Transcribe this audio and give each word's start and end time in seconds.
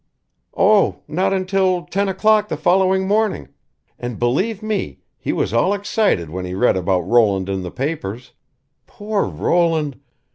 "Oh! 0.57 1.03
not 1.07 1.31
until 1.31 1.85
ten 1.85 2.09
o'clock 2.09 2.47
the 2.47 2.57
following 2.57 3.07
morning. 3.07 3.49
And 3.99 4.17
believe 4.17 4.63
me, 4.63 5.01
he 5.15 5.31
was 5.31 5.53
all 5.53 5.75
excited 5.75 6.31
when 6.31 6.43
he 6.43 6.55
read 6.55 6.75
about 6.75 7.01
Roland 7.01 7.47
in 7.49 7.61
the 7.61 7.69
papers. 7.69 8.31
Poor 8.87 9.25
Roland! 9.25 9.99